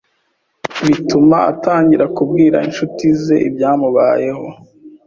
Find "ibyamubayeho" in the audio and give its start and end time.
3.47-4.45